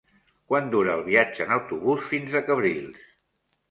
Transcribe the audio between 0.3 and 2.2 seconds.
Quant dura el viatge en autobús